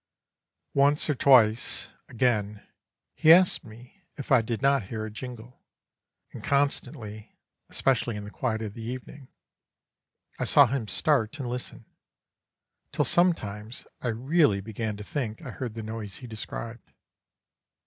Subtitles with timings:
[0.73, 2.65] "Once or twice, again,
[3.13, 5.61] he asked me if I did not hear a jingle,
[6.31, 7.35] and constantly,
[7.69, 9.27] especially in the quiet of evening,
[10.39, 11.85] I saw him start and listen,
[12.91, 16.93] till sometimes I really began to think I heard the noise he described.